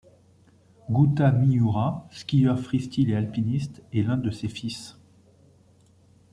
Gouta 0.89 1.31
Miura, 1.31 2.07
skieur 2.09 2.59
freestyle 2.59 3.11
et 3.11 3.15
alpiniste, 3.15 3.83
est 3.93 4.01
l'un 4.01 4.17
de 4.17 4.31
ses 4.31 4.47
fils. 4.49 4.97